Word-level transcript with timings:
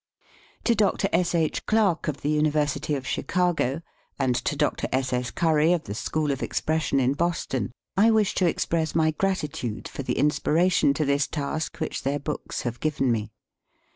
To 0.63 0.73
Dr. 0.73 1.09
S. 1.13 1.35
H. 1.35 1.63
Clark 1.67 2.07
of 2.07 2.21
the 2.21 2.29
University 2.31 2.95
of 2.95 3.05
Chicago, 3.05 3.83
and 4.17 4.33
to 4.33 4.55
Dr. 4.55 4.87
S. 4.91 5.13
S. 5.13 5.29
Curry 5.29 5.73
of 5.73 5.83
the 5.83 5.93
School 5.93 6.31
of 6.31 6.41
Expression 6.41 6.99
in 6.99 7.13
Boston, 7.13 7.71
I 7.95 8.09
wish 8.09 8.33
to 8.41 8.47
express 8.47 8.95
my 8.95 9.11
gratitude 9.11 9.87
for 9.87 10.01
the 10.01 10.17
inspiration 10.17 10.95
to 10.95 11.05
this 11.05 11.27
task, 11.27 11.77
which 11.77 12.01
their 12.01 12.17
books 12.17 12.63
have 12.63 12.79
given 12.79 13.11
me. 13.11 13.31